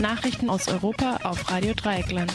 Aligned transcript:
Nachrichten 0.00 0.50
aus 0.50 0.68
Europa 0.68 1.18
auf 1.24 1.50
Radio 1.50 1.74
Dreieckland. 1.74 2.32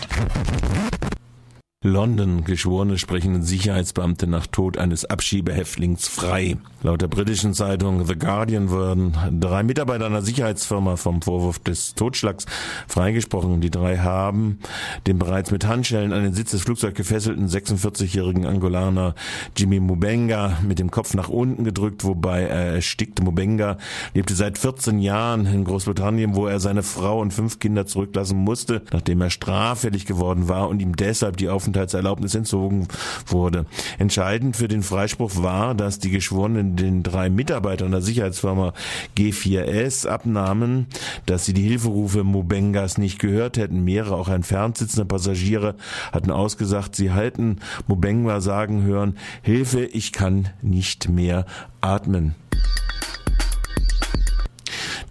London. 1.88 2.44
Geschworene 2.44 2.98
sprechen 2.98 3.42
Sicherheitsbeamte 3.44 4.28
nach 4.28 4.46
Tod 4.46 4.78
eines 4.78 5.06
Abschiebehäftlings 5.06 6.08
frei. 6.08 6.58
Laut 6.84 7.02
der 7.02 7.08
britischen 7.08 7.54
Zeitung 7.54 8.06
The 8.06 8.16
Guardian 8.16 8.70
wurden 8.70 9.14
drei 9.40 9.64
Mitarbeiter 9.64 10.06
einer 10.06 10.22
Sicherheitsfirma 10.22 10.98
vom 10.98 11.22
Vorwurf 11.22 11.60
des 11.60 11.96
Totschlags 11.96 12.46
freigesprochen. 12.88 13.62
Die 13.62 13.72
drei 13.72 13.98
haben 13.98 14.60
den 15.08 15.18
bereits 15.18 15.50
mit 15.52 15.66
Handschellen 15.66 16.14
an 16.14 16.24
den 16.24 16.34
Sitz 16.34 16.52
des 16.52 16.62
Flugzeugs 16.62 16.96
gefesselten 16.96 17.48
46-jährigen 17.48 18.46
Angolaner 18.46 19.16
Jimmy 19.56 19.80
Mubenga 19.80 20.60
mit 20.68 20.80
dem 20.80 20.92
Kopf 20.92 21.14
nach 21.14 21.30
unten 21.30 21.64
gedrückt, 21.64 22.04
wobei 22.04 22.42
er 22.44 22.74
erstickte. 22.76 23.24
Mubenga 23.24 23.78
lebte 24.14 24.36
seit 24.36 24.58
14 24.58 25.00
Jahren 25.00 25.46
in 25.46 25.64
Großbritannien, 25.64 26.36
wo 26.36 26.48
er 26.48 26.60
seine 26.60 26.84
Frau 26.84 27.22
und 27.22 27.34
fünf 27.34 27.60
Kinder 27.60 27.86
zurücklassen 27.86 28.38
musste, 28.38 28.84
nachdem 28.92 29.22
er 29.22 29.30
straffällig 29.30 30.06
geworden 30.06 30.50
war 30.50 30.68
und 30.68 30.82
ihm 30.82 30.96
deshalb 30.96 31.38
die 31.38 31.48
Aufmerksamkeit 31.48 31.77
Aufenthaltserlaubnis 31.78 32.34
entzogen 32.34 32.88
wurde. 33.28 33.66
Entscheidend 34.00 34.58
für 34.58 34.68
den 34.68 34.82
Freispruch 34.82 35.32
war, 35.36 35.76
dass 35.76 36.00
die 36.00 36.10
Geschworenen 36.10 36.76
den 36.76 37.04
drei 37.04 37.30
Mitarbeitern 37.30 37.92
der 37.92 38.02
Sicherheitsfirma 38.02 38.74
G4S 39.16 40.08
abnahmen, 40.08 40.88
dass 41.28 41.46
sie 41.46 41.54
die 41.54 41.62
Hilferufe 41.62 42.24
Mubengas 42.24 42.98
nicht 42.98 43.20
gehört 43.20 43.58
hätten. 43.58 43.84
Mehrere, 43.84 44.16
auch 44.16 44.30
entfernt 44.30 44.78
sitzende 44.78 45.06
Passagiere 45.06 45.76
hatten 46.12 46.32
ausgesagt, 46.32 46.96
sie 46.96 47.12
halten 47.12 47.58
Mubenga 47.88 48.42
sagen 48.42 48.84
hören, 48.84 49.16
Hilfe, 49.44 49.86
ich 49.86 50.12
kann 50.12 50.50
nicht 50.62 51.10
mehr 51.10 51.46
atmen. 51.82 52.36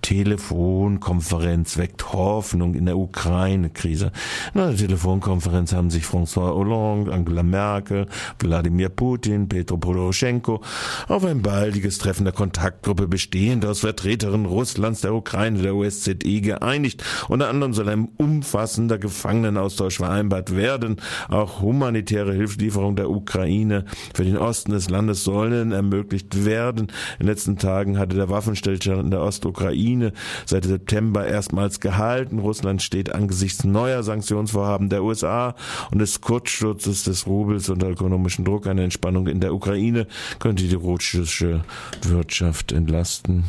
Telefonkonferenz 0.06 1.78
weckt 1.78 2.12
Hoffnung 2.12 2.77
in 2.77 2.87
der 2.87 2.97
Ukraine-Krise. 2.97 4.12
Na, 4.55 4.69
der 4.69 4.77
Telefonkonferenz 4.77 5.72
haben 5.72 5.91
sich 5.91 6.05
François 6.05 6.55
Hollande, 6.55 7.12
Angela 7.12 7.42
Merkel, 7.42 8.06
Wladimir 8.39 8.89
Putin, 8.89 9.48
Petro 9.48 9.78
Poroschenko 9.78 10.62
auf 11.08 11.25
ein 11.25 11.42
baldiges 11.42 11.98
Treffen 11.98 12.22
der 12.22 12.33
Kontaktgruppe 12.33 13.08
bestehend 13.08 13.66
aus 13.66 13.81
Vertreterinnen 13.81 14.47
Russlands, 14.47 15.00
der 15.00 15.12
Ukraine, 15.12 15.61
der 15.61 15.75
OSZE 15.75 16.14
geeinigt. 16.41 17.03
Unter 17.27 17.48
anderem 17.48 17.75
soll 17.75 17.88
ein 17.88 18.09
umfassender 18.16 18.98
Gefangenenaustausch 18.98 19.97
vereinbart 19.97 20.55
werden. 20.55 21.00
Auch 21.28 21.62
humanitäre 21.62 22.33
Hilfslieferung 22.33 22.94
der 22.94 23.11
Ukraine 23.11 23.86
für 24.14 24.22
den 24.22 24.36
Osten 24.36 24.70
des 24.70 24.88
Landes 24.88 25.25
sollen 25.25 25.72
ermöglicht 25.72 26.44
werden. 26.44 26.92
In 27.19 27.27
den 27.27 27.27
letzten 27.27 27.59
Tagen 27.59 27.98
hatte 27.98 28.14
der 28.14 28.31
Waffenstillstand 28.31 29.03
in 29.03 29.11
der 29.11 29.22
Ostukraine 29.22 29.95
Ukraine 29.97 30.12
seit 30.44 30.64
September 30.64 31.27
erstmals 31.27 31.80
gehalten. 31.80 32.39
Russland 32.39 32.83
steht 32.83 33.14
angesichts 33.14 33.64
neuer 33.64 34.03
Sanktionsvorhaben 34.03 34.88
der 34.88 35.03
USA 35.03 35.55
und 35.91 35.98
des 35.98 36.20
Kurzsturzes 36.20 37.05
des 37.05 37.27
Rubels 37.27 37.69
unter 37.69 37.88
ökonomischen 37.88 38.44
Druck. 38.44 38.66
Eine 38.66 38.84
Entspannung 38.84 39.27
in 39.27 39.41
der 39.41 39.55
Ukraine 39.55 40.06
könnte 40.38 40.64
die 40.64 40.75
russische 40.75 41.64
Wirtschaft 42.03 42.72
entlasten. 42.72 43.44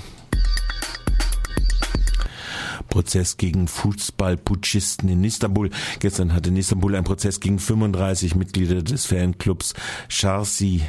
Prozess 2.90 3.38
gegen 3.38 3.68
Fußballputschisten 3.68 5.10
in 5.10 5.24
Istanbul. 5.24 5.70
Gestern 6.00 6.34
hat 6.34 6.48
in 6.48 6.56
Istanbul 6.56 6.96
ein 6.96 7.04
Prozess 7.04 7.40
gegen 7.40 7.60
35 7.60 8.36
Mitglieder 8.36 8.82
des 8.82 9.06
Fanclubs 9.06 9.74
Charsi, 10.10 10.82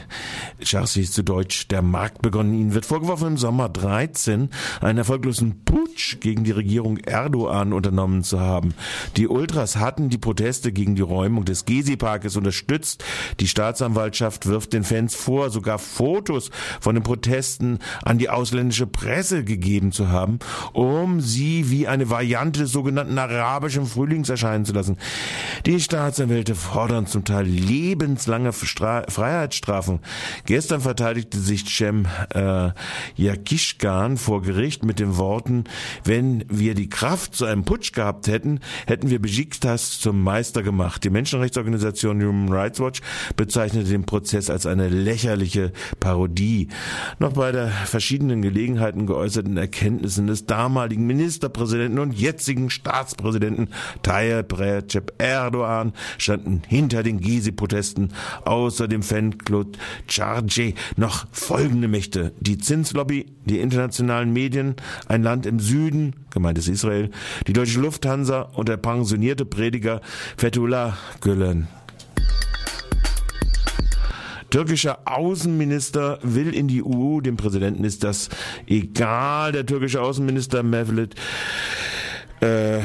Charsi 0.62 1.00
ist 1.02 1.14
zu 1.14 1.22
Deutsch 1.22 1.68
der 1.68 1.82
Markt 1.82 2.22
begonnen. 2.22 2.54
Ihnen 2.54 2.74
wird 2.74 2.86
vorgeworfen, 2.86 3.28
im 3.28 3.36
Sommer 3.36 3.68
13 3.68 4.50
einen 4.80 4.98
erfolglosen 4.98 5.64
Putsch 5.64 6.20
gegen 6.20 6.44
die 6.44 6.52
Regierung 6.52 6.98
Erdogan 6.98 7.72
unternommen 7.72 8.22
zu 8.22 8.40
haben. 8.40 8.74
Die 9.16 9.28
Ultras 9.28 9.76
hatten 9.76 10.08
die 10.08 10.18
Proteste 10.18 10.72
gegen 10.72 10.94
die 10.94 11.02
Räumung 11.02 11.44
des 11.44 11.64
Gezi-Parkes 11.64 12.36
unterstützt. 12.36 13.04
Die 13.40 13.48
Staatsanwaltschaft 13.48 14.46
wirft 14.46 14.72
den 14.72 14.84
Fans 14.84 15.14
vor, 15.14 15.50
sogar 15.50 15.78
Fotos 15.78 16.50
von 16.80 16.94
den 16.94 17.02
Protesten 17.02 17.78
an 18.04 18.18
die 18.18 18.30
ausländische 18.30 18.86
Presse 18.86 19.44
gegeben 19.44 19.92
zu 19.92 20.08
haben, 20.08 20.38
um 20.72 21.20
sie 21.20 21.70
wie 21.70 21.87
eine 21.88 22.10
Variante 22.10 22.60
des 22.60 22.72
sogenannten 22.72 23.18
arabischen 23.18 23.86
Frühlings 23.86 24.28
erscheinen 24.28 24.64
zu 24.64 24.72
lassen. 24.72 24.96
Die 25.66 25.80
Staatsanwälte 25.80 26.54
fordern 26.54 27.06
zum 27.06 27.24
Teil 27.24 27.46
lebenslange 27.46 28.52
Stra 28.52 29.04
Freiheitsstrafen. 29.08 30.00
Gestern 30.44 30.80
verteidigte 30.80 31.38
sich 31.38 31.64
Cem 31.66 32.06
äh, 32.34 32.70
Yakishkan 33.16 34.16
vor 34.16 34.42
Gericht 34.42 34.84
mit 34.84 34.98
den 34.98 35.16
Worten, 35.16 35.64
wenn 36.04 36.44
wir 36.48 36.74
die 36.74 36.88
Kraft 36.88 37.34
zu 37.34 37.44
einem 37.44 37.64
Putsch 37.64 37.92
gehabt 37.92 38.28
hätten, 38.28 38.60
hätten 38.86 39.10
wir 39.10 39.20
Besiktas 39.20 39.98
zum 40.00 40.22
Meister 40.22 40.62
gemacht. 40.62 41.04
Die 41.04 41.10
Menschenrechtsorganisation 41.10 42.22
Human 42.22 42.52
Rights 42.52 42.80
Watch 42.80 43.00
bezeichnete 43.36 43.88
den 43.90 44.04
Prozess 44.04 44.50
als 44.50 44.66
eine 44.66 44.88
lächerliche 44.88 45.72
Parodie. 46.00 46.68
Noch 47.18 47.32
bei 47.32 47.52
der 47.52 47.68
verschiedenen 47.68 48.42
Gelegenheiten 48.42 49.06
geäußerten 49.06 49.56
Erkenntnissen 49.56 50.26
des 50.26 50.46
damaligen 50.46 51.06
Ministerpräsidenten 51.06 51.77
Präsidenten 51.78 51.98
und 52.00 52.18
jetzigen 52.18 52.70
Staatspräsidenten 52.70 53.68
Tayyip 54.02 54.58
Recep 54.58 55.12
Erdogan 55.18 55.92
standen 56.18 56.62
hinter 56.66 57.04
den 57.04 57.20
Gezi-Protesten. 57.20 58.12
Außer 58.44 58.88
dem 58.88 59.04
Fanclub 59.04 59.78
Charge 60.08 60.74
noch 60.96 61.28
folgende 61.30 61.86
Mächte. 61.86 62.32
Die 62.40 62.58
Zinslobby, 62.58 63.26
die 63.44 63.60
internationalen 63.60 64.32
Medien, 64.32 64.74
ein 65.06 65.22
Land 65.22 65.46
im 65.46 65.60
Süden, 65.60 66.16
gemeint 66.30 66.58
ist 66.58 66.66
Israel, 66.66 67.10
die 67.46 67.52
deutsche 67.52 67.78
Lufthansa 67.78 68.42
und 68.42 68.68
der 68.68 68.76
pensionierte 68.76 69.44
Prediger 69.44 70.00
Fethullah 70.36 70.98
Gülen. 71.20 71.68
Türkischer 74.50 75.00
Außenminister 75.04 76.18
will 76.22 76.54
in 76.54 76.68
die 76.68 76.82
EU. 76.82 77.20
Dem 77.20 77.36
Präsidenten 77.36 77.84
ist 77.84 78.04
das 78.04 78.28
egal. 78.66 79.52
Der 79.52 79.66
türkische 79.66 80.00
Außenminister 80.00 80.62
Mevlut 80.62 81.14
äh, 82.40 82.80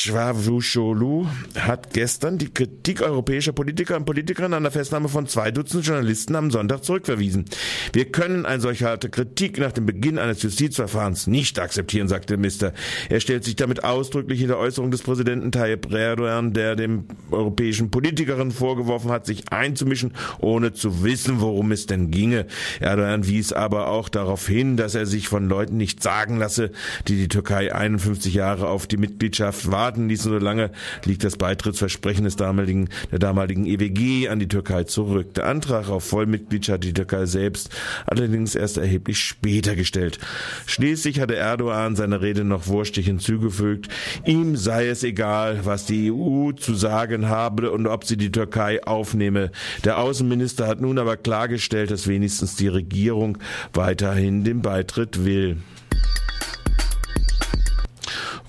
Çavuşoğlu 0.00 1.26
hat 1.58 1.94
gestern 1.94 2.40
die 2.40 2.54
Kritik 2.54 3.02
europäischer 3.02 3.54
Politiker 3.54 3.96
und 3.96 4.06
Politikerinnen 4.06 4.56
an 4.56 4.64
der 4.64 4.70
Festnahme 4.70 5.08
von 5.08 5.26
zwei 5.26 5.50
Dutzend 5.50 5.86
Journalisten 5.86 6.36
am 6.36 6.50
Sonntag 6.50 6.84
zurückverwiesen. 6.84 7.44
Wir 7.92 8.06
können 8.06 8.46
eine 8.46 8.62
solche 8.62 8.86
harte 8.86 9.10
Kritik 9.10 9.58
nach 9.58 9.72
dem 9.72 9.84
Beginn 9.84 10.18
eines 10.18 10.42
Justizverfahrens 10.42 11.26
nicht 11.26 11.58
akzeptieren, 11.58 12.08
sagte 12.08 12.28
der 12.28 12.38
Minister. 12.38 12.72
Er 13.10 13.20
stellt 13.20 13.44
sich 13.44 13.56
damit 13.56 13.84
ausdrücklich 13.84 14.40
in 14.40 14.48
der 14.48 14.58
Äußerung 14.58 14.90
des 14.90 15.02
Präsidenten 15.02 15.52
Tayyip 15.52 15.92
Erdogan, 15.92 16.54
der 16.54 16.76
dem 16.76 17.04
europäischen 17.30 17.90
Politikerinnen 17.90 18.52
vorgeworfen 18.52 19.10
hat, 19.10 19.26
sich 19.26 19.52
einzumischen, 19.52 20.14
ohne 20.38 20.72
zu 20.72 21.04
wissen, 21.04 21.40
worum 21.40 21.72
es 21.72 21.84
denn 21.84 22.10
ginge. 22.10 22.46
Erdogan 22.80 23.26
wies 23.26 23.52
aber 23.52 23.88
auch 23.88 24.08
darauf 24.08 24.46
hin, 24.46 24.78
dass 24.78 24.94
er 24.94 25.04
sich 25.04 25.28
von 25.28 25.48
Leuten 25.48 25.76
nicht 25.76 26.02
sagen 26.02 26.38
lasse, 26.38 26.70
die 27.06 27.16
die 27.16 27.28
Türkei 27.28 27.74
51 27.74 28.32
Jahre 28.32 28.68
auf 28.68 28.86
die 28.86 28.96
Mitgliedschaft 28.96 29.70
warten 29.70 29.89
ließen. 29.96 30.30
Solange 30.32 30.70
liegt 31.04 31.24
das 31.24 31.36
Beitrittsversprechen 31.36 32.24
des 32.24 32.36
damaligen, 32.36 32.88
der 33.10 33.18
damaligen 33.18 33.66
EWG 33.66 34.28
an 34.28 34.38
die 34.38 34.48
Türkei 34.48 34.84
zurück. 34.84 35.34
Der 35.34 35.46
Antrag 35.46 35.88
auf 35.88 36.04
Vollmitgliedschaft 36.04 36.70
hat 36.70 36.84
die 36.84 36.92
Türkei 36.92 37.26
selbst 37.26 37.70
allerdings 38.06 38.54
erst 38.54 38.78
erheblich 38.78 39.18
später 39.18 39.74
gestellt. 39.74 40.18
Schließlich 40.66 41.20
hatte 41.20 41.36
Erdogan 41.36 41.96
seiner 41.96 42.20
Rede 42.20 42.44
noch 42.44 42.66
wurstig 42.66 43.06
hinzugefügt, 43.06 43.88
ihm 44.24 44.56
sei 44.56 44.88
es 44.88 45.02
egal, 45.02 45.60
was 45.64 45.86
die 45.86 46.12
EU 46.12 46.52
zu 46.52 46.74
sagen 46.74 47.28
habe 47.28 47.70
und 47.70 47.86
ob 47.86 48.04
sie 48.04 48.16
die 48.16 48.32
Türkei 48.32 48.82
aufnehme. 48.84 49.50
Der 49.84 49.98
Außenminister 49.98 50.66
hat 50.66 50.80
nun 50.80 50.98
aber 50.98 51.16
klargestellt, 51.16 51.90
dass 51.90 52.06
wenigstens 52.06 52.56
die 52.56 52.68
Regierung 52.68 53.38
weiterhin 53.72 54.44
den 54.44 54.62
Beitritt 54.62 55.24
will. 55.24 55.56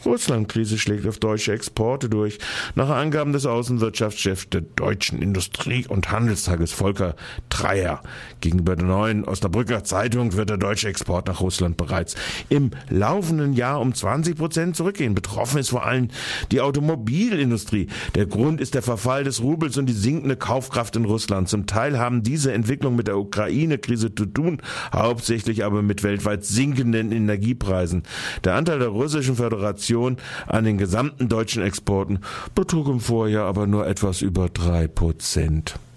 Russlandkrise 0.06 0.78
schlägt 0.78 1.08
auf 1.08 1.20
deutsche 1.20 1.54
Exporte 1.54 2.10
durch. 2.10 2.40
Nach 2.76 2.90
Angaben 2.90 3.34
des 3.34 3.46
Außenwirtschaftschefs 3.46 4.50
der 4.50 4.62
deutschen 4.62 5.22
Industrie- 5.22 5.86
und 5.88 6.12
Handelstages 6.12 6.72
Volker 6.72 7.16
Dreier 7.50 8.02
gegenüber 8.40 8.76
der 8.76 8.88
neuen 8.88 9.26
Osnabrücker 9.26 9.84
Zeitung 9.84 10.36
wird 10.36 10.50
der 10.50 10.58
deutsche 10.58 10.88
Export 10.88 11.28
nach 11.28 11.42
Russland 11.42 11.78
bereits 11.78 12.16
im 12.50 12.72
laufenden 12.90 13.54
Jahr 13.54 13.80
um 13.80 13.94
20 13.94 14.38
Prozent 14.38 14.76
zurückgehen. 14.76 15.14
Betroffen 15.14 15.60
ist 15.60 15.70
vor 15.70 15.86
allem 15.86 16.08
die 16.52 16.62
Automobilindustrie. 16.62 17.88
Der 18.16 18.26
Grund 18.26 18.60
ist 18.62 18.74
der 18.74 18.82
Verfall 18.82 19.24
des 19.24 19.42
Rubels 19.42 19.78
und 19.78 19.86
die 19.86 19.94
sinkende 19.94 20.36
Kaufkraft 20.36 20.96
in 20.96 21.06
Russland. 21.06 21.50
Zum 21.50 21.68
Teil 21.68 22.00
haben 22.00 22.24
diese 22.24 22.54
Entwicklungen 22.54 22.98
mit 22.98 23.08
der 23.08 23.18
Ukraine-Krise 23.18 24.16
zu 24.16 24.26
tun, 24.26 24.62
hauptsächlich 24.94 25.64
aber 25.64 25.82
mit 25.82 26.04
weltweit 26.04 26.44
sinkenden 26.44 27.12
Energiepreisen. 27.12 28.04
Der 28.44 28.56
Anteil 28.56 28.80
der 28.80 28.88
russischen 28.88 29.36
Föderation 29.36 29.91
Produktion 29.92 30.18
an 30.48 30.64
den 30.64 30.78
gesamten 30.78 31.28
deutschen 31.28 31.64
Exporten 31.64 32.20
betrug 32.56 32.88
im 32.88 33.00
Vorjahr 33.00 33.48
aber 33.48 33.68
nur 33.68 33.88
etwas 33.88 34.22
über 34.22 34.48
drei 34.50 34.88
Prozent. 34.88 35.80